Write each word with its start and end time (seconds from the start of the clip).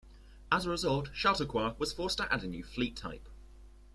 As 0.51 0.65
a 0.65 0.71
result, 0.71 1.11
Chautauqua 1.13 1.75
was 1.77 1.93
forced 1.93 2.17
to 2.17 2.33
add 2.33 2.43
a 2.43 2.47
new 2.47 2.63
fleet 2.63 2.95
type. 2.95 3.29